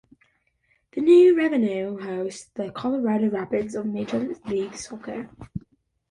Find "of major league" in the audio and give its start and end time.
3.75-4.75